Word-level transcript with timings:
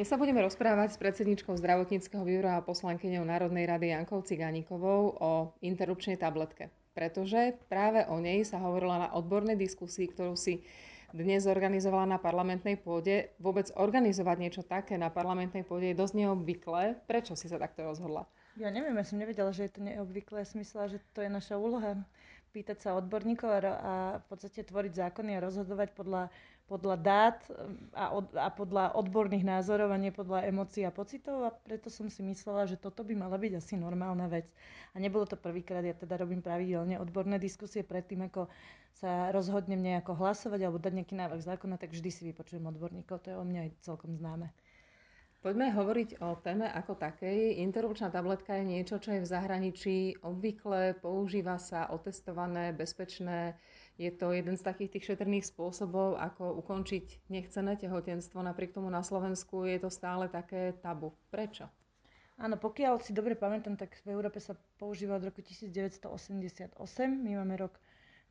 Dnes 0.00 0.08
sa 0.08 0.16
budeme 0.16 0.40
rozprávať 0.40 0.96
s 0.96 1.00
predsedničkou 1.04 1.60
zdravotníckého 1.60 2.24
výboru 2.24 2.56
a 2.56 2.64
poslankyňou 2.64 3.20
Národnej 3.20 3.68
rady 3.68 3.92
Jankou 3.92 4.24
Cigánikovou 4.24 5.12
o 5.20 5.52
interrupčnej 5.60 6.16
tabletke. 6.16 6.72
Pretože 6.96 7.60
práve 7.68 8.08
o 8.08 8.16
nej 8.16 8.40
sa 8.48 8.56
hovorila 8.64 8.96
na 8.96 9.08
odbornej 9.12 9.60
diskusii, 9.60 10.08
ktorú 10.08 10.40
si 10.40 10.64
dnes 11.12 11.44
zorganizovala 11.44 12.16
na 12.16 12.16
parlamentnej 12.16 12.80
pôde. 12.80 13.36
Vôbec 13.36 13.68
organizovať 13.76 14.36
niečo 14.40 14.62
také 14.64 14.96
na 14.96 15.12
parlamentnej 15.12 15.68
pôde 15.68 15.92
je 15.92 16.00
dosť 16.00 16.16
neobvyklé. 16.16 17.04
Prečo 17.04 17.36
si 17.36 17.52
sa 17.52 17.60
takto 17.60 17.84
rozhodla? 17.84 18.24
Ja 18.56 18.72
neviem, 18.72 18.96
ja 18.96 19.04
som 19.04 19.20
nevedela, 19.20 19.52
že 19.52 19.68
je 19.68 19.72
to 19.76 19.84
neobvyklé. 19.84 20.42
Ja 20.42 20.48
som 20.48 20.64
myslela, 20.64 20.96
že 20.96 21.04
to 21.12 21.20
je 21.20 21.28
naša 21.28 21.60
úloha 21.60 22.00
pýtať 22.50 22.78
sa 22.82 22.98
odborníkov 22.98 23.48
a, 23.50 23.58
a 23.58 23.94
v 24.18 24.26
podstate 24.26 24.66
tvoriť 24.66 24.92
zákony 25.06 25.38
a 25.38 25.44
rozhodovať 25.44 25.94
podľa 25.94 26.22
podľa 26.70 26.96
dát 27.02 27.38
a, 27.98 28.14
od, 28.14 28.30
a 28.38 28.46
podľa 28.54 28.94
odborných 28.94 29.42
názorov 29.42 29.90
a 29.90 29.98
nie 29.98 30.14
podľa 30.14 30.46
emócií 30.46 30.86
a 30.86 30.94
pocitov 30.94 31.42
a 31.42 31.50
preto 31.50 31.90
som 31.90 32.06
si 32.06 32.22
myslela, 32.22 32.70
že 32.70 32.78
toto 32.78 33.02
by 33.02 33.18
mala 33.18 33.34
byť 33.42 33.58
asi 33.58 33.74
normálna 33.74 34.30
vec. 34.30 34.46
A 34.94 35.02
nebolo 35.02 35.26
to 35.26 35.34
prvýkrát, 35.34 35.82
ja 35.82 35.98
teda 35.98 36.22
robím 36.22 36.38
pravidelne 36.38 37.02
odborné 37.02 37.42
diskusie 37.42 37.82
predtým, 37.82 38.30
ako 38.30 38.46
sa 38.94 39.34
rozhodnem 39.34 39.82
nejako 39.82 40.14
hlasovať 40.14 40.62
alebo 40.62 40.78
dať 40.78 41.02
nejaký 41.02 41.14
návrh 41.18 41.42
zákona, 41.42 41.74
tak 41.74 41.90
vždy 41.90 42.10
si 42.14 42.22
vypočujem 42.30 42.62
odborníkov, 42.62 43.18
to 43.18 43.34
je 43.34 43.36
o 43.36 43.42
mňa 43.42 43.74
celkom 43.82 44.14
známe. 44.14 44.54
Poďme 45.40 45.72
hovoriť 45.72 46.20
o 46.20 46.36
téme 46.36 46.68
ako 46.68 47.00
takej. 47.00 47.64
Interrupčná 47.64 48.12
tabletka 48.12 48.60
je 48.60 48.64
niečo, 48.76 49.00
čo 49.00 49.16
je 49.16 49.24
v 49.24 49.30
zahraničí 49.32 49.96
obvykle, 50.20 51.00
používa 51.00 51.56
sa, 51.56 51.88
otestované, 51.88 52.76
bezpečné 52.76 53.56
je 54.00 54.12
to 54.12 54.32
jeden 54.32 54.56
z 54.56 54.64
takých 54.64 54.96
tých 54.96 55.06
šetrných 55.12 55.44
spôsobov, 55.44 56.16
ako 56.16 56.60
ukončiť 56.64 57.32
nechcené 57.32 57.76
tehotenstvo. 57.76 58.40
Napriek 58.40 58.72
tomu 58.76 58.88
na 58.88 59.00
Slovensku 59.00 59.68
je 59.68 59.80
to 59.80 59.88
stále 59.88 60.28
také 60.28 60.76
tabu. 60.80 61.12
Prečo? 61.32 61.68
Áno, 62.40 62.56
pokiaľ 62.56 63.04
si 63.04 63.12
dobre 63.12 63.36
pamätám, 63.36 63.76
tak 63.76 63.96
v 64.04 64.16
Európe 64.16 64.40
sa 64.40 64.56
používa 64.80 65.20
od 65.20 65.28
roku 65.28 65.44
1988. 65.44 66.72
My 67.16 67.40
máme 67.40 67.60
rok 67.60 67.76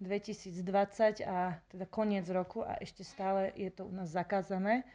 2020 0.02 1.26
a 1.26 1.62
teda 1.70 1.86
koniec 1.86 2.26
roku 2.34 2.66
a 2.66 2.82
ešte 2.82 3.06
stále 3.06 3.54
je 3.54 3.70
to 3.70 3.86
u 3.86 3.94
nás 3.94 4.10
zakázané. 4.10 4.86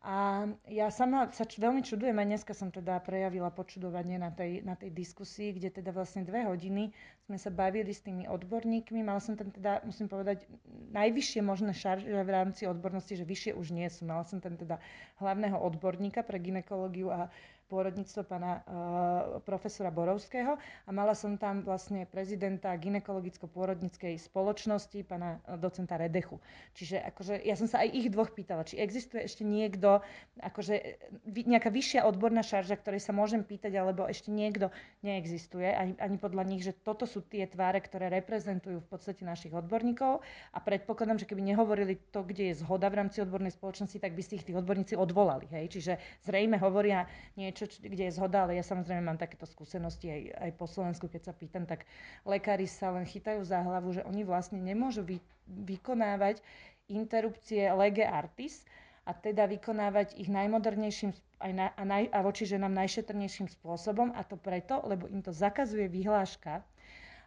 A 0.00 0.48
ja 0.64 0.88
sama 0.88 1.28
sa 1.28 1.44
č- 1.44 1.60
veľmi 1.60 1.84
čudujem, 1.84 2.16
aj 2.16 2.24
dneska 2.32 2.52
som 2.56 2.72
teda 2.72 3.04
prejavila 3.04 3.52
počudovanie 3.52 4.16
na 4.16 4.32
tej, 4.32 4.64
na 4.64 4.72
tej 4.72 4.88
diskusii, 4.96 5.52
kde 5.52 5.68
teda 5.68 5.92
vlastne 5.92 6.24
dve 6.24 6.40
hodiny 6.48 6.88
sme 7.28 7.36
sa 7.36 7.52
bavili 7.52 7.92
s 7.92 8.00
tými 8.00 8.24
odborníkmi. 8.24 9.04
Mala 9.04 9.20
som 9.20 9.36
tam 9.36 9.52
teda, 9.52 9.84
musím 9.84 10.08
povedať, 10.08 10.48
najvyššie 10.96 11.44
možné 11.44 11.76
šarže 11.76 12.08
v 12.16 12.32
rámci 12.32 12.64
odbornosti, 12.64 13.12
že 13.12 13.28
vyššie 13.28 13.52
už 13.52 13.76
nie 13.76 13.92
sú. 13.92 14.08
Mala 14.08 14.24
som 14.24 14.40
tam 14.40 14.56
teda 14.56 14.80
hlavného 15.20 15.60
odborníka 15.60 16.24
pre 16.24 16.40
ginekológiu 16.40 17.12
a 17.12 17.28
pôrodníctvo 17.70 18.26
pána 18.26 18.60
uh, 18.60 19.38
profesora 19.46 19.94
Borovského 19.94 20.58
a 20.58 20.90
mala 20.90 21.14
som 21.14 21.38
tam 21.38 21.62
vlastne 21.62 22.02
prezidenta 22.10 22.74
ginekologicko-pôrodníckej 22.74 24.18
spoločnosti, 24.18 25.06
pána 25.06 25.38
uh, 25.46 25.54
docenta 25.54 25.94
Redechu. 25.94 26.42
Čiže 26.74 26.98
akože 27.14 27.34
ja 27.46 27.54
som 27.54 27.70
sa 27.70 27.86
aj 27.86 27.94
ich 27.94 28.06
dvoch 28.10 28.34
pýtala, 28.34 28.66
či 28.66 28.82
existuje 28.82 29.22
ešte 29.22 29.46
niekto, 29.46 30.00
akože 30.40 30.74
e, 30.80 31.44
nejaká 31.44 31.68
vyššia 31.68 32.08
odborná 32.08 32.40
šarža, 32.40 32.80
ktorej 32.80 33.04
sa 33.04 33.12
môžem 33.12 33.44
pýtať, 33.44 33.76
alebo 33.76 34.08
ešte 34.08 34.32
niekto 34.32 34.72
neexistuje, 35.04 35.68
ani, 35.68 35.94
ani 36.00 36.16
podľa 36.16 36.44
nich, 36.48 36.64
že 36.64 36.72
toto 36.72 37.04
sú 37.04 37.20
tie 37.20 37.44
tváre, 37.44 37.84
ktoré 37.84 38.08
reprezentujú 38.08 38.80
v 38.80 38.88
podstate 38.88 39.22
našich 39.22 39.52
odborníkov 39.52 40.24
a 40.56 40.58
predpokladám, 40.58 41.20
že 41.20 41.28
keby 41.28 41.44
nehovorili 41.44 42.00
to, 42.10 42.24
kde 42.24 42.50
je 42.50 42.64
zhoda 42.64 42.88
v 42.88 43.04
rámci 43.04 43.20
odbornej 43.20 43.52
spoločnosti, 43.52 44.00
tak 44.00 44.16
by 44.16 44.22
si 44.24 44.40
ich 44.40 44.46
tí 44.48 44.56
odborníci 44.56 44.96
odvolali. 44.96 45.46
Hej? 45.52 45.76
Čiže 45.76 45.92
zrejme 46.24 46.56
hovoria 46.56 47.04
niečo 47.36 47.59
niečo, 47.60 47.76
kde 47.84 48.04
je 48.08 48.16
zhoda, 48.16 48.48
ale 48.48 48.56
ja 48.56 48.64
samozrejme 48.64 49.04
mám 49.04 49.20
takéto 49.20 49.44
skúsenosti 49.44 50.08
aj, 50.08 50.22
aj 50.48 50.50
po 50.56 50.64
Slovensku, 50.64 51.12
keď 51.12 51.28
sa 51.28 51.32
pýtam, 51.36 51.68
tak 51.68 51.84
lekári 52.24 52.64
sa 52.64 52.88
len 52.96 53.04
chytajú 53.04 53.44
za 53.44 53.60
hlavu, 53.60 53.92
že 53.92 54.06
oni 54.08 54.24
vlastne 54.24 54.56
nemôžu 54.56 55.04
vy, 55.04 55.20
vykonávať 55.44 56.40
interrupcie 56.88 57.68
lege 57.76 58.02
artis, 58.08 58.64
a 59.08 59.16
teda 59.16 59.48
vykonávať 59.48 60.14
ich 60.20 60.28
najmodernejším 60.28 61.10
aj 61.40 61.52
na, 61.56 61.66
a, 61.72 61.82
naj, 61.82 62.12
a 62.12 62.18
voči 62.20 62.44
ženám 62.44 62.70
najšetrnejším 62.84 63.48
spôsobom 63.48 64.12
a 64.12 64.22
to 64.22 64.36
preto, 64.36 64.84
lebo 64.84 65.08
im 65.08 65.24
to 65.24 65.32
zakazuje 65.32 65.88
vyhláška. 65.88 66.60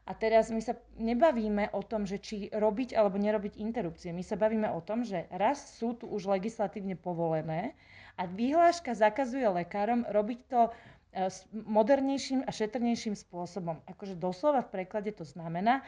A 0.04 0.12
teraz 0.12 0.52
my 0.52 0.60
sa 0.60 0.76
nebavíme 1.00 1.72
o 1.72 1.82
tom, 1.84 2.04
že 2.04 2.20
či 2.20 2.52
robiť 2.52 2.92
alebo 2.96 3.16
nerobiť 3.16 3.56
interrupcie. 3.60 4.12
My 4.12 4.20
sa 4.20 4.36
bavíme 4.36 4.68
o 4.72 4.84
tom, 4.84 5.08
že 5.08 5.28
raz 5.32 5.80
sú 5.80 5.96
tu 5.96 6.12
už 6.12 6.28
legislatívne 6.28 7.00
povolené 7.00 7.72
a 8.14 8.24
vyhláška 8.26 8.94
zakazuje 8.94 9.46
lekárom 9.46 10.06
robiť 10.06 10.40
to 10.48 10.62
e, 10.68 10.72
modernejším 11.54 12.46
a 12.46 12.52
šetrnejším 12.52 13.14
spôsobom. 13.14 13.82
Akože 13.86 14.14
doslova 14.14 14.62
v 14.62 14.82
preklade 14.82 15.12
to 15.12 15.26
znamená, 15.26 15.82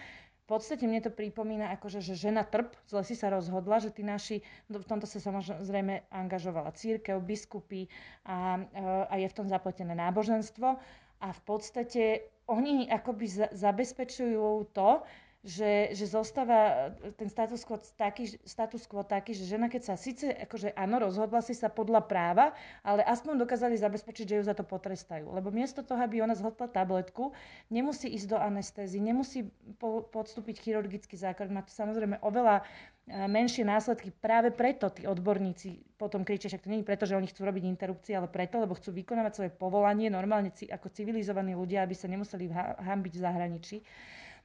v 0.46 0.54
podstate 0.54 0.86
mne 0.86 1.02
to 1.02 1.10
pripomína, 1.10 1.74
akože, 1.74 2.06
že 2.06 2.30
žena 2.30 2.46
trp, 2.46 2.70
zle 2.86 3.02
si 3.02 3.18
sa 3.18 3.34
rozhodla, 3.34 3.82
že 3.82 3.90
tí 3.90 4.06
naši, 4.06 4.46
no, 4.70 4.78
v 4.78 4.86
tomto 4.86 5.10
sa 5.10 5.18
samozrejme 5.18 6.06
angažovala 6.14 6.70
církev, 6.70 7.18
biskupy 7.18 7.90
a, 8.24 8.62
e, 8.62 8.82
a 9.10 9.14
je 9.18 9.26
v 9.26 9.38
tom 9.38 9.50
zapletené 9.50 9.98
náboženstvo. 9.98 10.78
A 11.18 11.28
v 11.34 11.42
podstate 11.42 12.04
oni 12.46 12.86
akoby 12.86 13.26
zabezpečujú 13.58 14.70
to, 14.70 15.02
že, 15.46 15.94
že 15.94 16.10
zostáva 16.10 16.90
e, 17.06 17.14
ten 17.14 17.30
status 17.30 17.62
quo, 17.62 17.78
taký, 17.78 18.34
status 18.42 18.90
quo 18.90 19.06
taký, 19.06 19.38
že 19.38 19.46
žena 19.46 19.70
keď 19.70 19.94
sa 19.94 19.96
síce, 19.96 20.34
akože 20.34 20.74
áno, 20.74 20.98
rozhodla 20.98 21.46
si 21.46 21.54
sa 21.54 21.70
podľa 21.70 22.02
práva, 22.10 22.58
ale 22.82 23.06
aspoň 23.06 23.46
dokázali 23.46 23.78
zabezpečiť, 23.78 24.26
že 24.26 24.36
ju 24.42 24.44
za 24.44 24.58
to 24.58 24.66
potrestajú. 24.66 25.30
Lebo 25.30 25.54
miesto 25.54 25.86
toho, 25.86 26.02
aby 26.02 26.26
ona 26.26 26.34
zhltla 26.34 26.66
tabletku, 26.66 27.38
nemusí 27.70 28.10
ísť 28.10 28.28
do 28.34 28.38
anestézy, 28.42 28.98
nemusí 28.98 29.46
po, 29.78 30.10
podstúpiť 30.10 30.66
chirurgický 30.66 31.14
zákrok. 31.14 31.54
Má 31.54 31.62
to 31.62 31.70
samozrejme 31.78 32.26
oveľa 32.26 32.66
e, 33.06 33.30
menšie 33.30 33.62
následky. 33.62 34.10
Práve 34.18 34.50
preto 34.50 34.90
tí 34.90 35.06
odborníci 35.06 35.94
potom 36.02 36.26
kričia, 36.26 36.50
však 36.50 36.66
to 36.66 36.74
nie 36.74 36.82
je 36.82 36.90
preto, 36.90 37.06
že 37.06 37.14
oni 37.14 37.30
chcú 37.30 37.46
robiť 37.46 37.70
interrupcie, 37.70 38.18
ale 38.18 38.34
preto, 38.34 38.58
lebo 38.58 38.74
chcú 38.74 38.98
vykonávať 38.98 39.34
svoje 39.38 39.52
povolanie 39.54 40.10
normálne 40.10 40.50
ako 40.50 40.90
civilizovaní 40.90 41.54
ľudia, 41.54 41.86
aby 41.86 41.94
sa 41.94 42.10
nemuseli 42.10 42.50
hambiť 42.82 43.14
v 43.14 43.22
zahraničí 43.22 43.78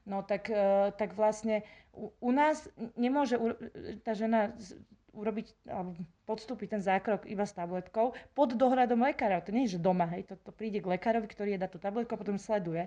no 0.06 0.22
tak, 0.22 0.48
e, 0.48 0.92
tak 0.96 1.16
vlastne 1.16 1.64
u, 1.92 2.12
u 2.20 2.30
nás 2.30 2.68
nemôže 2.94 3.36
tá 4.06 4.14
žena 4.14 4.54
urobiť 5.10 5.66
alebo 5.66 5.98
podstúpiť 6.26 6.78
ten 6.78 6.82
zákrok 6.82 7.26
iba 7.26 7.42
s 7.42 7.54
tabletkou 7.54 8.14
pod 8.34 8.54
dohľadom 8.54 9.02
lekára. 9.02 9.42
To 9.42 9.50
nie 9.50 9.66
je, 9.66 9.76
že 9.76 9.82
doma, 9.82 10.06
hej, 10.14 10.30
to, 10.30 10.38
to 10.38 10.54
príde 10.54 10.78
k 10.78 10.86
lekárovi, 10.86 11.26
ktorý 11.26 11.58
je 11.58 11.62
dá 11.62 11.66
tú 11.66 11.82
tabletku 11.82 12.14
a 12.14 12.22
potom 12.22 12.38
sleduje. 12.38 12.86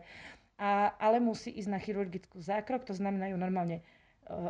A, 0.56 0.96
ale 0.96 1.20
musí 1.20 1.52
ísť 1.52 1.70
na 1.70 1.80
chirurgickú 1.84 2.40
zákrok, 2.40 2.88
to 2.88 2.96
znamená 2.96 3.28
ju 3.28 3.38
normálne 3.38 3.84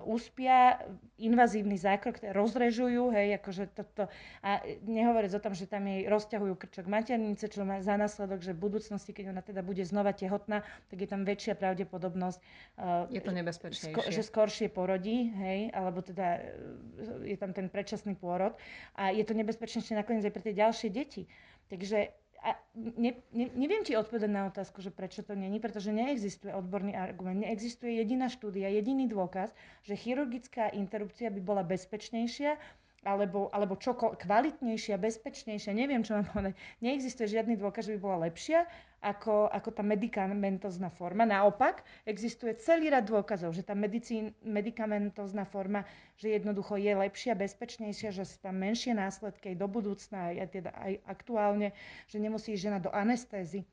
uspia, 0.05 0.77
invazívny 1.17 1.81
zákrok, 1.81 2.21
rozrežujú, 2.21 3.09
hej, 3.09 3.41
akože 3.41 3.73
toto, 3.73 4.05
a 4.45 4.61
nehovoriť 4.85 5.31
o 5.33 5.41
tom, 5.41 5.53
že 5.57 5.65
tam 5.65 5.89
jej 5.89 6.05
rozťahujú 6.05 6.53
krčok 6.53 6.85
maternice, 6.85 7.49
čo 7.49 7.65
má 7.65 7.81
za 7.81 7.97
následok, 7.97 8.45
že 8.45 8.53
v 8.53 8.69
budúcnosti, 8.69 9.11
keď 9.11 9.33
ona 9.33 9.41
teda 9.41 9.65
bude 9.65 9.81
znova 9.81 10.13
tehotná, 10.13 10.61
tak 10.93 10.97
je 11.01 11.09
tam 11.09 11.25
väčšia 11.25 11.57
pravdepodobnosť, 11.57 12.39
uh, 12.39 13.09
je 13.09 13.21
to 13.21 13.31
nebezpečnejšie. 13.33 13.93
Sko- 13.97 14.09
že 14.13 14.21
skoršie 14.21 14.67
porodí, 14.69 15.33
hej, 15.33 15.73
alebo 15.73 16.05
teda 16.05 16.37
uh, 16.37 17.25
je 17.25 17.37
tam 17.37 17.51
ten 17.51 17.65
predčasný 17.67 18.13
pôrod 18.13 18.53
a 18.93 19.09
je 19.09 19.25
to 19.25 19.33
nebezpečnejšie 19.33 19.97
nakoniec 19.97 20.21
aj 20.21 20.33
pre 20.33 20.43
tie 20.45 20.55
ďalšie 20.55 20.89
deti. 20.93 21.25
Takže 21.73 22.22
a 22.43 22.59
ne, 22.75 23.15
ne, 23.31 23.47
neviem 23.55 23.87
ti 23.87 23.95
odpovedať 23.95 24.27
na 24.27 24.51
otázku, 24.51 24.83
že 24.83 24.91
prečo 24.91 25.23
to 25.23 25.31
není, 25.31 25.63
pretože 25.63 25.95
neexistuje 25.95 26.51
odborný 26.51 26.91
argument, 26.91 27.39
neexistuje 27.39 27.95
jediná 28.03 28.27
štúdia, 28.27 28.67
jediný 28.67 29.07
dôkaz, 29.07 29.55
že 29.87 29.95
chirurgická 29.95 30.67
interrupcia 30.75 31.31
by 31.31 31.39
bola 31.39 31.63
bezpečnejšia 31.63 32.59
alebo, 33.03 33.51
alebo 33.51 33.75
čo 33.75 33.93
kvalitnejšia, 33.95 34.99
bezpečnejšia, 34.99 35.71
neviem, 35.75 36.03
čo 36.03 36.17
mám 36.17 36.27
povedať. 36.31 36.55
Neexistuje 36.79 37.39
žiadny 37.39 37.59
dôkaz, 37.59 37.87
že 37.87 37.95
by 37.95 37.99
bola 37.99 38.17
lepšia 38.27 38.65
ako, 39.03 39.51
ako 39.51 39.69
tá 39.75 39.83
medicamentozná 39.83 40.87
forma. 40.87 41.27
Naopak, 41.27 41.83
existuje 42.07 42.55
celý 42.55 42.87
rad 42.87 43.03
dôkazov, 43.03 43.51
že 43.51 43.61
tá 43.67 43.75
medicín, 43.75 44.31
medicamentozná 44.47 45.43
forma, 45.43 45.83
že 46.15 46.31
jednoducho 46.39 46.79
je 46.79 46.95
lepšia, 46.95 47.35
bezpečnejšia, 47.35 48.15
že 48.15 48.23
sú 48.23 48.39
tam 48.39 48.55
menšie 48.63 48.95
následky 48.95 49.53
aj 49.53 49.57
do 49.59 49.67
budúcna, 49.67 50.31
aj, 50.31 50.55
teda 50.55 50.71
aj 50.79 50.93
aktuálne, 51.03 51.75
že 52.07 52.17
nemusí 52.23 52.55
žena 52.55 52.79
do 52.79 52.89
anestézy 52.95 53.67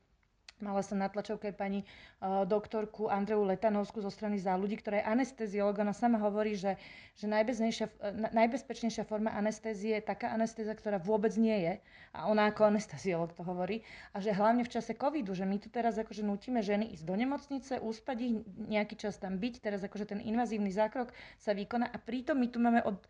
Mala 0.61 0.85
som 0.85 1.01
na 1.01 1.09
tlačovke 1.09 1.49
pani 1.51 1.81
uh, 1.83 2.45
doktorku 2.45 3.09
Andreu 3.09 3.41
Letanovskú 3.41 3.99
zo 3.99 4.13
strany 4.13 4.37
za 4.37 4.53
ľudí, 4.53 4.77
ktorá 4.77 5.01
je 5.01 5.09
anesteziolog. 5.09 5.81
Ona 5.81 5.91
sama 5.91 6.21
hovorí, 6.21 6.53
že, 6.53 6.77
že 7.17 7.25
najbezpečnejšia, 7.25 7.87
najbezpečnejšia 8.31 9.03
forma 9.09 9.33
anestézie 9.33 9.97
je 9.97 10.03
taká 10.05 10.29
anestézia, 10.31 10.77
ktorá 10.77 11.01
vôbec 11.01 11.33
nie 11.35 11.57
je. 11.57 11.73
A 12.13 12.29
ona 12.29 12.53
ako 12.53 12.69
anesteziolog 12.69 13.33
to 13.33 13.41
hovorí. 13.41 13.81
A 14.13 14.21
že 14.21 14.31
hlavne 14.31 14.61
v 14.61 14.71
čase 14.71 14.93
covidu, 14.93 15.33
že 15.33 15.49
my 15.49 15.57
tu 15.57 15.73
teraz 15.73 15.97
akože 15.97 16.21
nutíme 16.21 16.61
ženy 16.61 16.93
ísť 16.93 17.03
do 17.03 17.15
nemocnice, 17.17 17.73
úspať 17.81 18.17
ich, 18.21 18.33
nejaký 18.69 18.95
čas 18.95 19.17
tam 19.17 19.41
byť. 19.41 19.53
Teraz 19.59 19.81
akože 19.81 20.13
ten 20.13 20.19
invazívny 20.21 20.69
zákrok 20.69 21.09
sa 21.41 21.57
vykoná. 21.57 21.89
A 21.89 21.97
pritom 21.97 22.37
my 22.37 22.47
tu 22.47 22.61
máme 22.61 22.85
od 22.85 23.01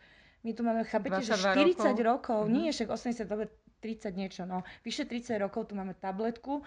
my 0.42 0.58
tu 0.58 0.66
máme, 0.66 0.82
chápete, 0.90 1.22
že 1.22 1.38
40 1.38 1.54
rokov, 1.54 2.02
rokov 2.02 2.40
mm-hmm. 2.50 2.56
nie, 2.66 2.74
však 2.74 2.90
80, 2.90 3.30
dobre, 3.30 3.46
30 3.82 4.14
niečo, 4.14 4.42
no, 4.46 4.62
vyše 4.86 5.06
30 5.10 5.42
rokov 5.42 5.70
tu 5.70 5.74
máme 5.74 5.98
tabletku, 5.98 6.62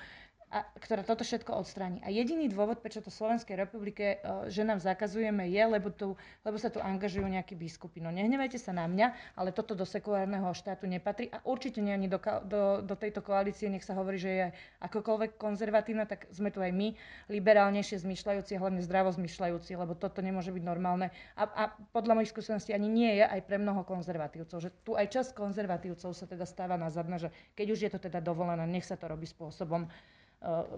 a, 0.50 0.64
ktorá 0.78 1.04
toto 1.04 1.24
všetko 1.24 1.54
odstráni. 1.56 1.98
A 2.04 2.12
jediný 2.12 2.48
dôvod, 2.50 2.80
prečo 2.80 3.00
to 3.00 3.12
Slovenskej 3.12 3.56
republike, 3.58 4.18
uh, 4.20 4.46
že 4.48 4.64
nám 4.64 4.80
zakazujeme, 4.80 5.48
je, 5.50 5.62
lebo, 5.64 5.88
tu, 5.90 6.14
lebo 6.44 6.56
sa 6.56 6.68
tu 6.70 6.78
angažujú 6.78 7.26
nejakí 7.26 7.56
biskupy. 7.56 8.00
No 8.00 8.12
nehnevajte 8.12 8.60
sa 8.60 8.70
na 8.76 8.84
mňa, 8.84 9.36
ale 9.38 9.50
toto 9.50 9.72
do 9.72 9.82
sekulárneho 9.86 10.46
štátu 10.54 10.86
nepatrí 10.86 11.30
a 11.32 11.40
určite 11.44 11.80
nie 11.80 11.94
ani 11.94 12.06
do, 12.06 12.20
do, 12.46 12.84
do 12.84 12.94
tejto 12.94 13.24
koalície, 13.24 13.66
nech 13.66 13.84
sa 13.84 13.96
hovorí, 13.96 14.20
že 14.20 14.30
je 14.30 14.46
akokoľvek 14.84 15.40
konzervatívna, 15.40 16.06
tak 16.06 16.28
sme 16.30 16.54
tu 16.54 16.62
aj 16.62 16.70
my, 16.70 16.94
liberálnejšie 17.28 18.02
zmyšľajúci, 18.04 18.56
hlavne 18.56 18.80
zdravo 18.84 19.10
zmyšľajúci, 19.14 19.74
lebo 19.74 19.96
toto 19.98 20.22
nemôže 20.22 20.54
byť 20.54 20.64
normálne. 20.64 21.10
A, 21.34 21.44
a 21.44 21.62
podľa 21.92 22.20
mojich 22.20 22.32
skúseností 22.32 22.70
ani 22.70 22.86
nie 22.86 23.12
je 23.18 23.24
aj 23.26 23.40
pre 23.44 23.56
mnoho 23.58 23.82
konzervatívcov, 23.82 24.58
že 24.62 24.70
tu 24.86 24.94
aj 24.94 25.10
časť 25.10 25.30
konzervatívcov 25.36 26.10
sa 26.14 26.26
teda 26.26 26.46
stáva 26.46 26.78
na 26.78 26.88
zadne, 26.88 27.18
že 27.18 27.28
keď 27.58 27.66
už 27.74 27.80
je 27.86 27.90
to 27.90 27.98
teda 27.98 28.22
dovolené, 28.22 28.62
nech 28.66 28.86
sa 28.86 28.94
to 28.94 29.10
robí 29.10 29.26
spôsobom, 29.26 29.86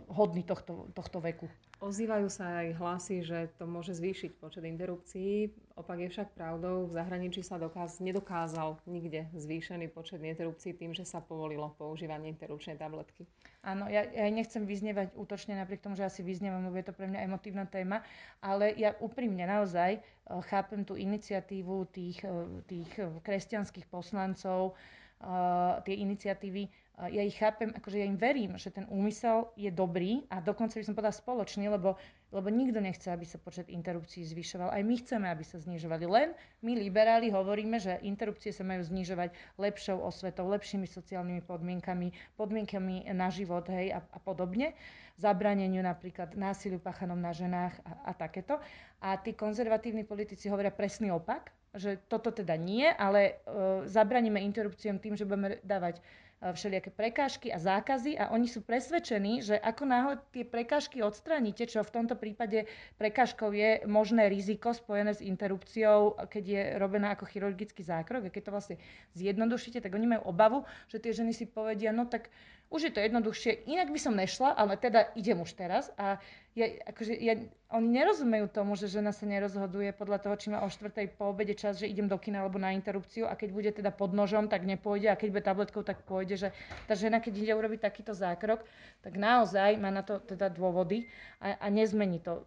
hodný 0.09 0.47
tohto, 0.47 0.87
tohto 0.95 1.19
veku. 1.19 1.51
Ozývajú 1.77 2.33
sa 2.33 2.65
aj 2.65 2.69
hlasy, 2.81 3.21
že 3.21 3.53
to 3.61 3.69
môže 3.69 3.93
zvýšiť 4.01 4.41
počet 4.41 4.65
interrupcií. 4.65 5.53
Opak 5.77 6.01
je 6.01 6.09
však 6.09 6.33
pravdou. 6.33 6.89
V 6.89 6.97
zahraničí 6.97 7.45
sa 7.45 7.61
dokáz, 7.61 8.01
nedokázal 8.01 8.81
nikde 8.89 9.29
zvýšený 9.37 9.93
počet 9.93 10.25
interrupcií 10.25 10.73
tým, 10.73 10.97
že 10.97 11.05
sa 11.05 11.21
povolilo 11.21 11.69
používanie 11.77 12.33
interrupčnej 12.33 12.81
tabletky. 12.81 13.29
Áno, 13.61 13.93
ja, 13.93 14.09
ja 14.09 14.25
nechcem 14.33 14.65
vyznievať 14.65 15.13
útočne, 15.21 15.59
napriek 15.59 15.85
tomu, 15.85 16.01
že 16.01 16.09
asi 16.09 16.25
vyznievam, 16.25 16.65
lebo 16.65 16.81
je 16.81 16.87
to 16.89 16.97
pre 16.97 17.13
mňa 17.13 17.29
emotívna 17.29 17.69
téma, 17.69 18.01
ale 18.41 18.73
ja 18.73 18.97
úprimne 19.03 19.45
naozaj 19.45 20.01
eh, 20.01 20.03
chápem 20.49 20.81
tú 20.81 20.97
iniciatívu 20.97 21.93
tých, 21.93 22.25
eh, 22.25 22.33
tých 22.65 22.89
kresťanských 23.21 23.85
poslancov, 23.93 24.79
tie 25.85 25.97
iniciatívy, 25.97 26.69
ja 26.97 27.21
ich 27.21 27.37
chápem, 27.37 27.77
akože 27.77 28.01
ja 28.01 28.09
im 28.09 28.17
verím, 28.17 28.57
že 28.57 28.73
ten 28.73 28.89
úmysel 28.89 29.53
je 29.53 29.69
dobrý 29.69 30.25
a 30.33 30.41
dokonca 30.41 30.81
by 30.81 30.85
som 30.85 30.97
povedala 30.97 31.13
spoločný, 31.13 31.69
lebo, 31.69 32.01
lebo 32.33 32.49
nikto 32.49 32.81
nechce, 32.81 33.13
aby 33.13 33.29
sa 33.29 33.37
počet 33.37 33.69
interrupcií 33.69 34.25
zvyšoval. 34.25 34.73
Aj 34.73 34.81
my 34.81 34.97
chceme, 35.05 35.29
aby 35.29 35.45
sa 35.45 35.61
znižovali. 35.61 36.09
Len 36.09 36.33
my 36.65 36.73
liberáli 36.73 37.29
hovoríme, 37.29 37.77
že 37.77 38.01
interrupcie 38.01 38.49
sa 38.49 38.65
majú 38.65 38.81
znižovať 38.81 39.29
lepšou 39.61 40.01
osvetou, 40.01 40.49
lepšími 40.49 40.89
sociálnymi 40.89 41.45
podmienkami, 41.45 42.17
podmienkami 42.41 43.13
na 43.13 43.29
život 43.29 43.69
hej, 43.69 43.93
a, 43.93 44.01
a 44.01 44.19
podobne. 44.25 44.73
Zabraneniu 45.21 45.85
napríklad 45.85 46.33
násiliu 46.33 46.81
páchanom 46.81 47.21
na 47.21 47.37
ženách 47.37 47.77
a, 47.85 48.09
a 48.09 48.13
takéto. 48.17 48.57
A 49.05 49.21
tí 49.21 49.37
konzervatívni 49.37 50.09
politici 50.09 50.49
hovoria 50.49 50.73
presný 50.73 51.13
opak, 51.13 51.53
že 51.77 52.01
toto 52.09 52.33
teda 52.33 52.57
nie, 52.57 52.89
ale 52.89 53.39
uh, 53.45 53.85
zabraníme 53.85 54.41
interrupciám 54.41 54.99
tým, 54.99 55.15
že 55.15 55.29
budeme 55.29 55.61
dávať 55.61 56.01
E, 56.37 56.53
všelijaké 56.53 56.91
prekážky 56.93 57.49
a 57.49 57.57
zákazy 57.57 58.21
a 58.21 58.29
oni 58.29 58.45
sú 58.45 58.61
presvedčení, 58.61 59.41
že 59.41 59.57
ako 59.57 59.83
náhle 59.89 60.15
tie 60.37 60.45
prekážky 60.45 61.01
odstránite, 61.01 61.65
čo 61.65 61.81
v 61.81 61.95
tomto 61.97 62.13
prípade 62.13 62.69
prekážkou 63.01 63.57
je 63.57 63.81
možné 63.89 64.29
riziko 64.29 64.77
spojené 64.77 65.17
s 65.17 65.25
interrupciou, 65.25 66.13
keď 66.29 66.45
je 66.45 66.63
robená 66.77 67.17
ako 67.17 67.25
chirurgický 67.25 67.81
zákrok 67.81 68.29
a 68.29 68.33
keď 68.33 68.43
to 68.45 68.55
vlastne 68.55 68.77
zjednodušíte, 69.17 69.81
tak 69.81 69.97
oni 69.97 70.13
majú 70.13 70.29
obavu, 70.29 70.59
že 70.93 71.01
tie 71.01 71.17
ženy 71.17 71.33
si 71.33 71.49
povedia, 71.49 71.89
no 71.89 72.05
tak 72.05 72.29
už 72.69 72.91
je 72.91 72.93
to 72.93 73.01
jednoduchšie, 73.01 73.65
inak 73.73 73.89
by 73.89 74.01
som 74.03 74.13
nešla, 74.13 74.53
ale 74.53 74.77
teda 74.77 75.17
idem 75.17 75.41
už 75.41 75.57
teraz 75.57 75.89
a 75.97 76.21
ja, 76.57 76.73
akože, 76.89 77.13
ja, 77.21 77.37
oni 77.69 78.01
nerozumejú 78.01 78.49
tomu, 78.49 78.81
že 78.81 78.89
žena 78.89 79.13
sa 79.13 79.29
nerozhoduje 79.29 79.93
podľa 79.93 80.25
toho, 80.25 80.35
či 80.41 80.49
má 80.49 80.65
o 80.65 80.73
štvrtej 80.73 81.13
po 81.21 81.29
obede 81.29 81.53
čas, 81.53 81.77
že 81.77 81.85
idem 81.85 82.09
do 82.09 82.17
kina 82.17 82.41
alebo 82.41 82.57
na 82.57 82.73
interrupciu 82.73 83.29
a 83.29 83.37
keď 83.37 83.49
bude 83.53 83.71
teda 83.77 83.93
pod 83.93 84.17
nožom, 84.17 84.49
tak 84.49 84.65
nepôjde 84.65 85.13
a 85.13 85.21
keď 85.21 85.29
bude 85.37 85.45
tabletkou, 85.45 85.85
tak 85.85 86.09
pôjde, 86.09 86.49
že 86.49 86.49
tá 86.89 86.97
žena, 86.97 87.21
keď 87.21 87.45
ide 87.45 87.53
urobiť 87.53 87.85
takýto 87.85 88.17
zákrok, 88.17 88.65
tak 89.05 89.21
naozaj 89.21 89.77
má 89.77 89.93
na 89.93 90.01
to 90.01 90.17
teda 90.17 90.49
dôvody 90.49 91.05
a, 91.45 91.61
a 91.61 91.67
nezmení 91.69 92.25
to, 92.25 92.41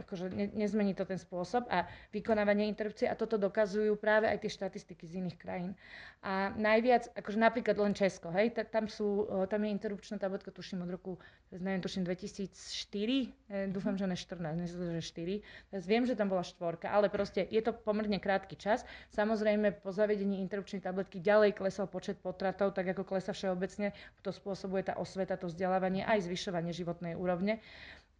akože 0.00 0.32
ne, 0.32 0.48
nezmení 0.56 0.96
to 0.96 1.04
ten 1.04 1.20
spôsob 1.20 1.68
a 1.68 1.84
vykonávanie 2.16 2.72
interrupcie 2.72 3.04
a 3.04 3.18
toto 3.20 3.36
dokazujú 3.36 4.00
práve 4.00 4.32
aj 4.32 4.48
tie 4.48 4.48
štatistiky 4.48 5.04
z 5.04 5.20
iných 5.20 5.36
krajín. 5.36 5.76
A 6.24 6.56
najviac, 6.56 7.12
akože 7.12 7.36
napríklad 7.36 7.76
len 7.76 7.92
Česko, 7.92 8.32
hej, 8.32 8.56
tam, 8.72 8.88
sú, 8.88 9.28
tam 9.52 9.60
je 9.66 9.74
interrupčná 9.74 10.16
tabletka, 10.16 10.54
tuším 10.54 10.86
od 10.86 10.90
roku, 10.94 11.12
neviem, 11.50 11.82
tuším 11.82 12.06
2004, 12.06 13.41
E, 13.41 13.41
dúfam, 13.70 13.98
že 13.98 14.06
ne 14.06 14.16
14, 14.16 14.58
myslím, 14.58 14.98
že 14.98 15.04
4. 15.04 15.72
Teraz 15.72 15.84
viem, 15.84 16.04
že 16.06 16.14
tam 16.14 16.30
bola 16.30 16.44
štvorka, 16.46 16.88
ale 16.88 17.08
proste 17.08 17.44
je 17.48 17.60
to 17.60 17.74
pomerne 17.74 18.16
krátky 18.22 18.54
čas. 18.56 18.86
Samozrejme, 19.12 19.82
po 19.82 19.90
zavedení 19.90 20.40
interrupčnej 20.44 20.84
tabletky 20.84 21.18
ďalej 21.18 21.56
klesol 21.56 21.90
počet 21.90 22.20
potratov, 22.20 22.72
tak 22.72 22.92
ako 22.92 23.02
klesa 23.04 23.34
všeobecne. 23.34 23.92
To 24.22 24.30
spôsobuje 24.30 24.88
tá 24.88 24.94
osveta, 24.96 25.40
to 25.40 25.50
vzdelávanie, 25.50 26.06
aj 26.06 26.26
zvyšovanie 26.28 26.72
životnej 26.72 27.18
úrovne 27.18 27.58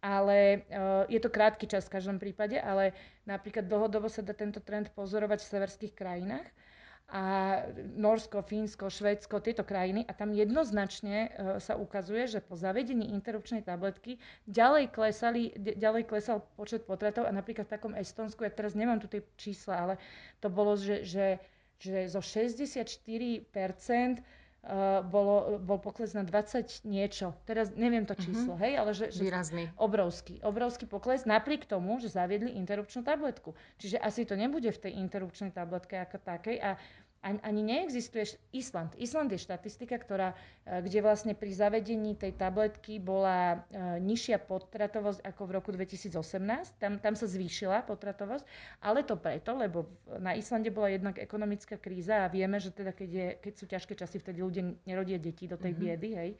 ale 0.03 0.67
uh, 0.67 1.07
je 1.07 1.15
to 1.15 1.31
krátky 1.31 1.63
čas 1.63 1.87
v 1.87 1.95
každom 1.95 2.19
prípade, 2.19 2.59
ale 2.59 2.91
napríklad 3.23 3.71
dlhodobo 3.71 4.11
sa 4.11 4.19
dá 4.19 4.35
tento 4.35 4.59
trend 4.59 4.91
pozorovať 4.91 5.39
v 5.39 5.51
severských 5.55 5.93
krajinách 5.95 6.43
a 7.09 7.23
Norsko, 7.95 8.41
Fínsko, 8.41 8.89
Švédsko, 8.89 9.43
tieto 9.43 9.63
krajiny. 9.63 10.05
A 10.07 10.13
tam 10.15 10.31
jednoznačne 10.31 11.29
uh, 11.29 11.59
sa 11.59 11.75
ukazuje, 11.75 12.25
že 12.27 12.39
po 12.39 12.55
zavedení 12.55 13.11
interrupčnej 13.11 13.61
tabletky 13.61 14.17
ďalej, 14.47 14.89
klesali, 14.93 15.53
ďalej 15.57 16.03
klesal 16.07 16.41
počet 16.55 16.87
potratov. 16.87 17.27
A 17.27 17.35
napríklad 17.35 17.67
v 17.69 17.73
takom 17.75 17.93
Estonsku, 17.93 18.47
ja 18.47 18.51
teraz 18.53 18.73
nemám 18.73 19.03
tu 19.03 19.07
tie 19.11 19.21
čísla, 19.35 19.75
ale 19.77 19.93
to 20.39 20.47
bolo, 20.47 20.79
že, 20.79 21.03
že, 21.05 21.37
že 21.79 22.07
zo 22.09 22.21
64% 22.21 23.47
Uh, 24.23 24.42
bolo, 25.11 25.59
bol 25.59 25.75
pokles 25.75 26.15
na 26.15 26.23
20 26.23 26.87
niečo. 26.87 27.35
Teraz 27.43 27.75
neviem 27.75 28.07
to 28.07 28.15
číslo, 28.15 28.55
uh-huh. 28.55 28.63
hej, 28.63 28.73
ale 28.79 28.95
že, 28.95 29.11
že 29.11 29.27
Výrazný. 29.27 29.67
obrovský, 29.75 30.39
obrovský 30.39 30.87
pokles 30.87 31.27
napriek 31.27 31.67
tomu, 31.67 31.99
že 31.99 32.07
zaviedli 32.07 32.55
interrupčnú 32.55 33.03
tabletku. 33.03 33.51
Čiže 33.75 33.99
asi 33.99 34.23
to 34.23 34.39
nebude 34.39 34.71
v 34.71 34.79
tej 34.79 34.95
interrupčnej 35.03 35.51
tabletke 35.51 35.99
ako 35.99 36.15
takej 36.23 36.63
a 36.63 36.79
ani, 37.23 37.61
neexistuje 37.63 38.35
Island. 38.51 38.91
Island 38.99 39.31
je 39.31 39.39
štatistika, 39.39 39.95
ktorá, 39.95 40.35
e, 40.67 40.83
kde 40.83 40.99
vlastne 40.99 41.33
pri 41.33 41.55
zavedení 41.55 42.19
tej 42.19 42.35
tabletky 42.35 42.99
bola 42.99 43.63
uh, 43.63 43.97
nižšia 44.03 44.43
potratovosť 44.43 45.23
ako 45.23 45.41
v 45.47 45.51
roku 45.55 45.69
2018. 45.71 46.77
Tam, 46.77 46.99
tam 46.99 47.13
sa 47.15 47.25
zvýšila 47.25 47.87
potratovosť, 47.87 48.43
ale 48.83 49.07
to 49.07 49.15
preto, 49.15 49.55
lebo 49.55 49.87
na 50.19 50.35
Islande 50.35 50.67
bola 50.69 50.91
jednak 50.91 51.15
ekonomická 51.15 51.79
kríza 51.79 52.27
a 52.27 52.31
vieme, 52.31 52.59
že 52.59 52.75
teda 52.75 52.91
keď, 52.91 53.09
je, 53.09 53.27
keď 53.39 53.53
sú 53.55 53.65
ťažké 53.71 53.93
časy, 53.95 54.19
vtedy 54.19 54.43
ľudia 54.43 54.63
nerodia 54.83 55.17
deti 55.17 55.47
do 55.47 55.55
tej 55.55 55.73
mm-hmm. 55.73 55.87
biedy, 55.95 56.09
hej. 56.19 56.31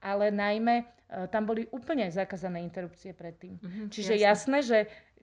Ale 0.00 0.32
najmä 0.32 0.74
uh, 0.80 1.26
tam 1.28 1.44
boli 1.44 1.66
úplne 1.74 2.06
zakázané 2.08 2.62
interrupcie 2.62 3.12
predtým. 3.12 3.58
Mm-hmm, 3.58 3.86
Čiže 3.90 4.14
jasné, 4.16 4.30
jasné 4.30 4.58
že 4.62 4.78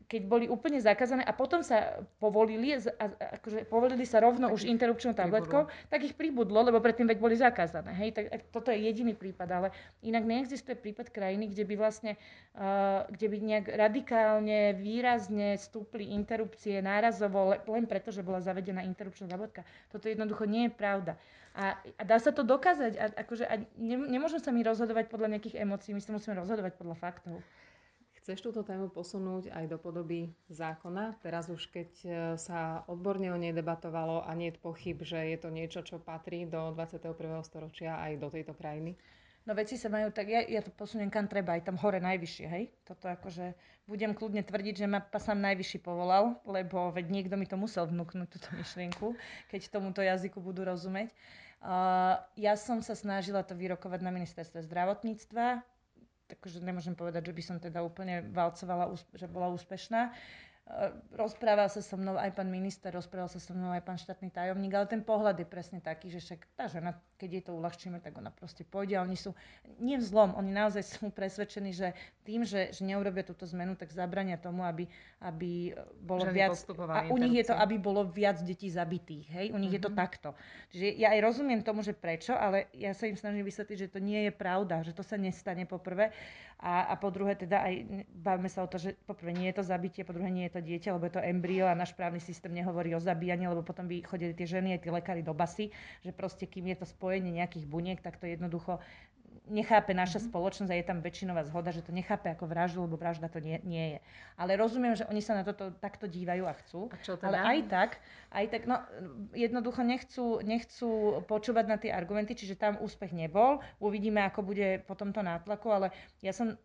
keď 0.08 0.22
boli 0.24 0.46
úplne 0.48 0.78
zakázané 0.80 1.26
a 1.26 1.34
potom 1.36 1.66
sa 1.66 2.00
povolili, 2.22 2.78
akože 2.78 3.68
povolili 3.68 4.08
sa 4.08 4.24
rovno 4.24 4.48
tak 4.48 4.56
už 4.56 4.70
interrupčnou 4.70 5.12
tabletkou, 5.12 5.68
pribudlo. 5.68 5.90
tak 5.92 6.00
ich 6.06 6.16
pribudlo, 6.16 6.58
lebo 6.64 6.80
predtým 6.80 7.10
veď 7.10 7.18
boli 7.20 7.36
zakázané. 7.36 7.92
Hej? 7.98 8.10
Tak, 8.16 8.26
toto 8.54 8.72
je 8.72 8.80
jediný 8.88 9.12
prípad, 9.18 9.50
ale 9.52 9.68
inak 10.06 10.24
neexistuje 10.24 10.80
prípad 10.80 11.12
krajiny, 11.12 11.52
kde 11.52 11.68
by 11.68 11.76
vlastne, 11.76 12.16
uh, 12.56 13.04
kde 13.12 13.28
by 13.28 13.38
nejak 13.42 13.66
radikálne, 13.74 14.78
výrazne 14.80 15.60
stúpli 15.60 16.16
interrupcie 16.16 16.80
nárazovo 16.80 17.58
len 17.68 17.84
preto, 17.90 18.14
že 18.14 18.24
bola 18.24 18.40
zavedená 18.40 18.88
interrupčná 18.88 19.28
tabletka. 19.28 19.68
Toto 19.92 20.08
jednoducho 20.08 20.48
nie 20.48 20.70
je 20.70 20.72
pravda. 20.72 21.14
A, 21.58 21.74
a 21.98 22.04
dá 22.06 22.22
sa 22.22 22.30
to 22.30 22.46
dokázať. 22.46 22.94
A, 22.96 23.06
akože, 23.28 23.44
a 23.50 23.58
ne, 23.82 23.98
nemôžem 23.98 24.38
sa 24.38 24.54
mi 24.54 24.62
rozhodovať 24.62 25.10
podľa 25.10 25.36
nejakých 25.36 25.58
emócií, 25.66 25.92
my 25.92 26.00
sa 26.06 26.14
musíme 26.14 26.38
rozhodovať 26.38 26.78
podľa 26.78 26.96
faktov. 27.02 27.42
Chceš 28.28 28.44
túto 28.44 28.60
tému 28.60 28.92
posunúť 28.92 29.56
aj 29.56 29.72
do 29.72 29.80
podoby 29.80 30.36
zákona? 30.52 31.16
Teraz 31.24 31.48
už 31.48 31.64
keď 31.72 31.90
e, 32.04 32.10
sa 32.36 32.84
odborne 32.92 33.32
o 33.32 33.40
nej 33.40 33.56
debatovalo 33.56 34.20
a 34.28 34.36
nie 34.36 34.52
je 34.52 34.60
pochyb, 34.60 35.00
že 35.00 35.32
je 35.32 35.40
to 35.40 35.48
niečo, 35.48 35.80
čo 35.80 35.96
patrí 35.96 36.44
do 36.44 36.76
21. 36.76 37.08
storočia 37.48 37.96
aj 38.04 38.20
do 38.20 38.28
tejto 38.28 38.52
krajiny? 38.52 39.00
No 39.48 39.56
veci 39.56 39.80
sa 39.80 39.88
majú 39.88 40.12
tak, 40.12 40.28
ja, 40.28 40.44
ja 40.44 40.60
to 40.60 40.76
posuniem 40.76 41.08
kam 41.08 41.32
treba, 41.32 41.56
aj 41.56 41.72
tam 41.72 41.80
hore 41.80 42.04
najvyššie, 42.04 42.46
hej? 42.52 42.68
Toto 42.84 43.08
akože 43.08 43.56
budem 43.88 44.12
kľudne 44.12 44.44
tvrdiť, 44.44 44.76
že 44.84 44.92
ma 44.92 45.00
sám 45.08 45.40
najvyšší 45.48 45.80
povolal, 45.80 46.36
lebo 46.44 46.92
veď 46.92 47.08
niekto 47.08 47.40
mi 47.40 47.48
to 47.48 47.56
musel 47.56 47.88
vnúknuť, 47.88 48.28
túto 48.28 48.52
myšlienku, 48.60 49.16
keď 49.48 49.72
tomuto 49.72 50.04
jazyku 50.04 50.44
budú 50.44 50.68
rozumieť. 50.68 51.16
Uh, 51.64 52.20
ja 52.36 52.60
som 52.60 52.84
sa 52.84 52.92
snažila 52.92 53.40
to 53.48 53.56
vyrokovať 53.56 54.04
na 54.04 54.12
ministerstve 54.12 54.68
zdravotníctva, 54.68 55.64
takže 56.28 56.60
nemôžem 56.60 56.92
povedať, 56.94 57.32
že 57.32 57.36
by 57.36 57.44
som 57.44 57.58
teda 57.58 57.80
úplne 57.80 58.22
valcovala, 58.32 58.92
že 59.16 59.28
bola 59.32 59.48
úspešná. 59.56 60.12
Rozprával 61.16 61.72
sa 61.72 61.80
so 61.80 61.96
mnou 61.96 62.20
aj 62.20 62.36
pán 62.36 62.52
minister, 62.52 62.92
rozprával 62.92 63.32
sa 63.32 63.40
so 63.40 63.56
mnou 63.56 63.72
aj 63.72 63.88
pán 63.88 63.96
štátny 63.96 64.28
tajomník, 64.36 64.76
ale 64.76 64.88
ten 64.92 65.00
pohľad 65.00 65.40
je 65.40 65.48
presne 65.48 65.80
taký, 65.80 66.12
že 66.12 66.20
však 66.20 66.40
tá 66.60 66.68
žena, 66.68 66.92
keď 67.16 67.30
jej 67.32 67.44
to 67.48 67.52
uľahčíme, 67.56 68.04
tak 68.04 68.20
ona 68.20 68.28
proste 68.36 68.68
pôjde 68.68 69.00
a 69.00 69.06
oni 69.08 69.16
sú, 69.16 69.32
nie 69.80 69.96
v 69.96 70.04
zlom, 70.04 70.36
oni 70.36 70.52
naozaj 70.52 70.84
sú 70.84 71.08
presvedčení, 71.20 71.72
že 71.72 71.96
tým, 72.28 72.44
že, 72.44 72.76
že 72.76 72.84
neurobia 72.84 73.24
túto 73.24 73.48
zmenu, 73.48 73.80
tak 73.80 73.96
zabrania 73.96 74.36
tomu, 74.36 74.68
aby, 74.68 74.92
aby 75.24 75.72
bolo 76.04 76.28
Ženy 76.28 76.36
viac... 76.36 76.52
A 76.92 77.08
u 77.08 77.16
nich 77.16 77.40
je 77.40 77.48
to, 77.48 77.56
aby 77.56 77.80
bolo 77.80 78.04
viac 78.04 78.44
detí 78.44 78.68
zabitých, 78.68 79.32
hej? 79.32 79.46
U 79.56 79.58
nich 79.58 79.72
mm-hmm. 79.72 79.80
je 79.80 79.88
to 79.88 79.92
mhm. 79.96 79.98
takto. 79.98 80.30
Čiže 80.76 80.88
ja 81.00 81.16
aj 81.16 81.20
rozumiem 81.24 81.64
tomu, 81.64 81.80
že 81.80 81.96
prečo, 81.96 82.36
ale 82.36 82.68
ja 82.76 82.92
sa 82.92 83.08
im 83.08 83.16
snažím 83.16 83.48
vysvetliť, 83.48 83.78
že 83.88 83.92
to 83.96 84.04
nie 84.04 84.28
je 84.28 84.32
pravda, 84.36 84.84
že 84.84 84.92
to 84.92 85.02
sa 85.02 85.16
nestane 85.16 85.64
poprvé. 85.64 86.12
A, 86.58 86.90
a 86.90 86.94
po 86.98 87.14
druhé 87.14 87.38
teda 87.38 87.62
aj 87.70 87.86
bavíme 88.10 88.50
sa 88.50 88.66
o 88.66 88.68
to, 88.68 88.82
že 88.82 88.98
poprvé 89.06 89.30
nie 89.30 89.46
je 89.54 89.62
to 89.62 89.70
zabitie, 89.70 90.02
po 90.02 90.10
druhé 90.10 90.34
nie 90.34 90.50
je 90.50 90.57
to 90.57 90.57
dieťa, 90.60 90.94
lebo 90.96 91.06
je 91.08 91.16
to 91.18 91.24
embryo 91.24 91.66
a 91.70 91.78
náš 91.78 91.94
právny 91.94 92.20
systém 92.20 92.54
nehovorí 92.54 92.94
o 92.96 93.02
zabíjaní, 93.02 93.48
lebo 93.48 93.64
potom 93.64 93.88
by 93.88 94.02
chodili 94.04 94.34
tie 94.34 94.48
ženy 94.48 94.78
aj 94.78 94.82
tí 94.84 94.90
lekári 94.90 95.22
do 95.24 95.34
basy, 95.34 95.72
že 96.02 96.12
proste 96.12 96.46
kým 96.50 96.70
je 96.74 96.78
to 96.82 96.86
spojenie 96.86 97.32
nejakých 97.32 97.66
buniek, 97.66 98.00
tak 98.02 98.18
to 98.18 98.28
jednoducho 98.28 98.80
nechápe 99.48 99.96
naša 99.96 100.20
mm-hmm. 100.20 100.30
spoločnosť 100.32 100.72
a 100.72 100.78
je 100.78 100.86
tam 100.86 101.00
väčšinová 101.00 101.42
zhoda, 101.48 101.72
že 101.72 101.84
to 101.84 101.96
nechápe 101.96 102.28
ako 102.28 102.46
vraždu, 102.48 102.84
lebo 102.84 103.00
vražda 103.00 103.32
to 103.32 103.40
nie, 103.40 103.60
nie 103.64 103.86
je. 103.96 104.00
Ale 104.36 104.60
rozumiem, 104.60 104.96
že 104.96 105.08
oni 105.08 105.24
sa 105.24 105.40
na 105.40 105.44
toto 105.48 105.72
takto 105.80 106.06
dívajú 106.06 106.44
a 106.44 106.54
chcú. 106.64 106.92
A 106.92 106.98
čo 107.00 107.16
teda? 107.16 107.32
Ale 107.32 107.38
aj 107.40 107.60
tak, 107.72 107.92
aj 108.32 108.46
tak, 108.52 108.62
no 108.68 108.76
jednoducho 109.32 109.82
nechcú, 109.84 110.44
nechcú 110.44 111.24
počúvať 111.26 111.66
na 111.68 111.78
tie 111.80 111.92
argumenty, 111.96 112.36
čiže 112.36 112.60
tam 112.60 112.80
úspech 112.84 113.16
nebol. 113.16 113.64
Uvidíme, 113.80 114.24
ako 114.28 114.44
bude 114.44 114.84
po 114.84 115.00
tomto 115.00 115.24
nátlaku, 115.24 115.68
ale 115.72 115.88
ja 116.20 116.36
som 116.36 116.60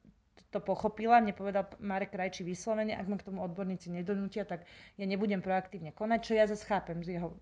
to 0.53 0.61
pochopila, 0.61 1.21
mne 1.25 1.33
povedal 1.33 1.65
Marek 1.81 2.13
Krajčí 2.13 2.45
vyslovene, 2.45 2.93
ak 2.93 3.09
ma 3.09 3.17
k 3.17 3.25
tomu 3.25 3.41
odborníci 3.41 3.89
nedonútia, 3.89 4.45
tak 4.45 4.69
ja 5.01 5.09
nebudem 5.09 5.41
proaktívne 5.41 5.97
konať, 5.97 6.21
čo 6.21 6.33
ja 6.37 6.45
zase 6.45 6.69
chápem 6.69 7.01
z 7.01 7.17
jeho 7.17 7.33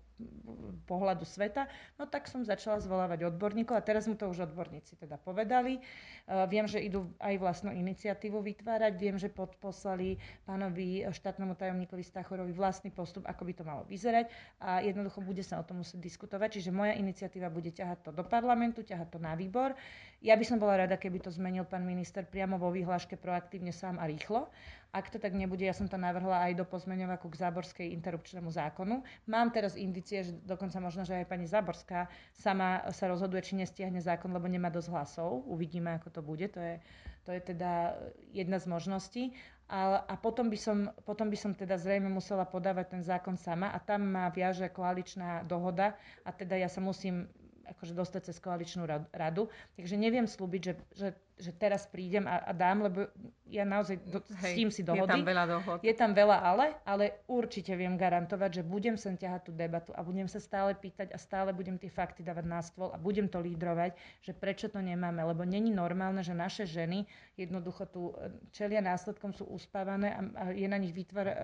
pohľadu 0.85 1.25
sveta, 1.25 1.65
no 1.97 2.05
tak 2.05 2.29
som 2.29 2.45
začala 2.45 2.77
zvolávať 2.77 3.31
odborníkov 3.31 3.73
a 3.77 3.81
teraz 3.81 4.05
mu 4.05 4.13
to 4.13 4.29
už 4.29 4.51
odborníci 4.51 4.97
teda 4.99 5.17
povedali. 5.17 5.81
Uh, 6.29 6.45
viem, 6.45 6.69
že 6.69 6.77
idú 6.77 7.09
aj 7.17 7.35
vlastnú 7.41 7.71
iniciatívu 7.73 8.37
vytvárať, 8.37 8.93
viem, 8.97 9.17
že 9.17 9.33
podposlali 9.33 10.21
pánovi 10.45 11.05
štátnemu 11.09 11.57
tajomníkovi 11.57 12.03
Stachorovi 12.05 12.53
vlastný 12.53 12.93
postup, 12.93 13.25
ako 13.25 13.41
by 13.49 13.53
to 13.55 13.63
malo 13.65 13.83
vyzerať 13.89 14.29
a 14.61 14.85
jednoducho 14.85 15.25
bude 15.25 15.41
sa 15.41 15.59
o 15.61 15.65
tom 15.65 15.81
musieť 15.81 15.99
diskutovať, 16.01 16.61
čiže 16.61 16.69
moja 16.75 16.93
iniciatíva 16.97 17.49
bude 17.49 17.73
ťahať 17.73 18.05
to 18.05 18.11
do 18.13 18.23
parlamentu, 18.25 18.85
ťahať 18.85 19.17
to 19.17 19.19
na 19.19 19.33
výbor. 19.33 19.73
Ja 20.21 20.37
by 20.37 20.45
som 20.45 20.61
bola 20.61 20.85
rada, 20.85 21.01
keby 21.01 21.17
to 21.17 21.33
zmenil 21.33 21.65
pán 21.65 21.81
minister 21.81 22.21
priamo 22.21 22.61
vo 22.61 22.69
výhláške 22.69 23.17
proaktívne 23.17 23.73
sám 23.73 23.97
a 23.97 24.05
rýchlo 24.05 24.53
ak 24.91 25.07
to 25.07 25.17
tak 25.23 25.31
nebude, 25.31 25.63
ja 25.63 25.71
som 25.71 25.87
to 25.87 25.95
navrhla 25.95 26.51
aj 26.51 26.59
do 26.59 26.67
pozmeňovaku 26.67 27.31
k 27.31 27.39
Záborskej 27.39 27.87
interrupčnému 27.95 28.51
zákonu. 28.51 28.99
Mám 29.23 29.55
teraz 29.55 29.79
indície, 29.79 30.27
že 30.27 30.35
dokonca 30.43 30.83
možno, 30.83 31.07
že 31.07 31.23
aj 31.23 31.31
pani 31.31 31.47
Záborská 31.47 32.11
sama 32.35 32.83
sa 32.91 33.07
rozhoduje, 33.07 33.39
či 33.39 33.55
nestiahne 33.55 34.03
zákon, 34.03 34.27
lebo 34.35 34.51
nemá 34.51 34.67
dosť 34.67 34.91
hlasov. 34.91 35.47
Uvidíme, 35.47 35.95
ako 35.95 36.11
to 36.11 36.21
bude. 36.21 36.47
To 36.51 36.59
je, 36.59 36.75
to 37.23 37.31
je 37.31 37.41
teda 37.55 37.95
jedna 38.35 38.59
z 38.59 38.65
možností. 38.67 39.23
A, 39.71 40.03
a 40.03 40.19
potom, 40.19 40.51
by 40.51 40.59
som, 40.59 40.91
potom 41.07 41.31
by 41.31 41.39
som 41.39 41.55
teda 41.55 41.79
zrejme 41.79 42.11
musela 42.11 42.43
podávať 42.43 42.99
ten 42.99 43.01
zákon 43.07 43.39
sama 43.39 43.71
a 43.71 43.79
tam 43.79 44.03
ma 44.03 44.27
viaže 44.27 44.67
koaličná 44.67 45.47
dohoda 45.47 45.95
a 46.27 46.35
teda 46.35 46.59
ja 46.59 46.67
sa 46.67 46.83
musím 46.83 47.31
akože 47.73 47.95
dostať 47.95 48.21
cez 48.31 48.37
koaličnú 48.43 48.83
radu. 49.11 49.47
Takže 49.79 49.95
neviem 49.95 50.27
slúbiť, 50.27 50.61
že, 50.61 50.73
že 50.95 51.07
že 51.41 51.51
teraz 51.57 51.89
prídem 51.89 52.29
a, 52.29 52.45
a 52.45 52.51
dám, 52.53 52.85
lebo 52.85 53.09
ja 53.51 53.67
naozaj 53.67 53.99
do, 54.07 54.23
Hej, 54.39 54.53
s 54.53 54.57
tým 54.57 54.69
si 54.71 54.81
dohody. 54.85 55.03
Je 55.03 55.11
tam 55.11 55.25
veľa 55.27 55.45
dohod. 55.49 55.77
Je 55.83 55.93
tam 55.97 56.11
veľa 56.15 56.37
ale, 56.39 56.65
ale 56.87 57.25
určite 57.27 57.75
viem 57.75 57.99
garantovať, 57.99 58.61
že 58.61 58.63
budem 58.63 58.95
sem 58.95 59.17
ťahať 59.17 59.41
tú 59.49 59.51
debatu 59.51 59.91
a 59.91 60.05
budem 60.05 60.29
sa 60.29 60.39
stále 60.39 60.71
pýtať 60.77 61.11
a 61.11 61.17
stále 61.19 61.51
budem 61.51 61.75
tie 61.75 61.91
fakty 61.91 62.23
dávať 62.23 62.45
na 62.47 62.61
stôl 62.63 62.93
a 62.93 62.97
budem 63.01 63.27
to 63.27 63.43
lídrovať, 63.43 63.97
že 64.23 64.31
prečo 64.31 64.71
to 64.71 64.79
nemáme, 64.79 65.19
lebo 65.19 65.43
není 65.43 65.73
normálne, 65.73 66.23
že 66.23 66.31
naše 66.31 66.63
ženy 66.63 67.03
jednoducho 67.35 67.83
tu 67.89 68.15
e, 68.15 68.31
čelia 68.55 68.79
následkom, 68.79 69.33
sú 69.35 69.49
uspávané 69.49 70.13
a, 70.15 70.21
a 70.37 70.43
je 70.53 70.67
na 70.69 70.79
nich 70.79 70.93
vytvor, 70.95 71.25
e, 71.27 71.35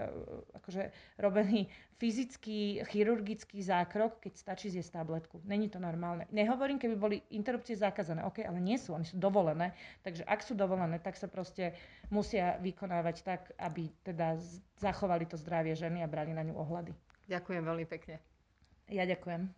akože 0.64 0.84
robený 1.20 1.68
fyzický, 1.98 2.86
chirurgický 2.86 3.58
zákrok, 3.66 4.22
keď 4.22 4.34
stačí 4.38 4.70
zjesť 4.70 5.02
tabletku. 5.02 5.42
Není 5.42 5.74
to 5.74 5.82
normálne. 5.82 6.30
Nehovorím, 6.30 6.78
keby 6.78 6.96
boli 6.96 7.18
interrupcie 7.34 7.74
zakázané, 7.74 8.22
OK, 8.22 8.46
ale 8.46 8.62
nie 8.62 8.78
sú, 8.78 8.94
oni 8.94 9.10
sú 9.10 9.18
dovolené 9.18 9.74
Takže 10.02 10.24
ak 10.24 10.40
sú 10.42 10.54
dovolené, 10.54 10.98
tak 10.98 11.16
sa 11.16 11.26
proste 11.26 11.74
musia 12.08 12.56
vykonávať 12.58 13.16
tak, 13.22 13.42
aby 13.58 13.88
teda 14.02 14.36
zachovali 14.76 15.24
to 15.24 15.36
zdravie 15.36 15.74
ženy 15.74 16.02
a 16.02 16.08
brali 16.08 16.32
na 16.32 16.44
ňu 16.44 16.56
ohľady. 16.56 16.92
Ďakujem 17.28 17.64
veľmi 17.64 17.86
pekne. 17.86 18.20
Ja 18.88 19.04
ďakujem. 19.04 19.52